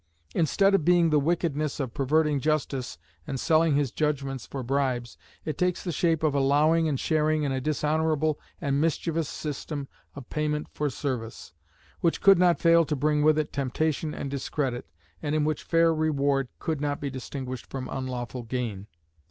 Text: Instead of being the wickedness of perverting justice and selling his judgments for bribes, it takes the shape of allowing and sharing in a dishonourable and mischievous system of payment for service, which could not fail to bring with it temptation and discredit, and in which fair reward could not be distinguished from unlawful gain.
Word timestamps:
Instead 0.33 0.73
of 0.73 0.83
being 0.83 1.11
the 1.11 1.19
wickedness 1.19 1.79
of 1.79 1.93
perverting 1.93 2.39
justice 2.39 2.97
and 3.27 3.39
selling 3.39 3.75
his 3.75 3.91
judgments 3.91 4.47
for 4.47 4.63
bribes, 4.63 5.15
it 5.45 5.59
takes 5.59 5.83
the 5.83 5.91
shape 5.91 6.23
of 6.23 6.33
allowing 6.33 6.87
and 6.89 6.99
sharing 6.99 7.43
in 7.43 7.51
a 7.51 7.61
dishonourable 7.61 8.39
and 8.59 8.81
mischievous 8.81 9.29
system 9.29 9.87
of 10.15 10.27
payment 10.31 10.67
for 10.73 10.89
service, 10.89 11.53
which 11.99 12.19
could 12.19 12.39
not 12.39 12.59
fail 12.59 12.83
to 12.83 12.95
bring 12.95 13.21
with 13.21 13.37
it 13.37 13.53
temptation 13.53 14.11
and 14.11 14.31
discredit, 14.31 14.87
and 15.21 15.35
in 15.35 15.45
which 15.45 15.61
fair 15.61 15.93
reward 15.93 16.47
could 16.57 16.81
not 16.81 16.99
be 16.99 17.11
distinguished 17.11 17.67
from 17.67 17.87
unlawful 17.87 18.41
gain. 18.41 18.87